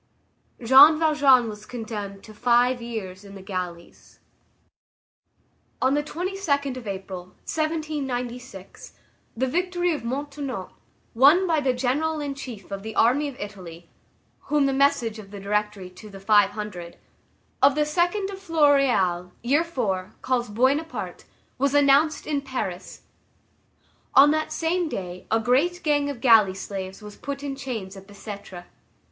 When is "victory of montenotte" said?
9.45-10.71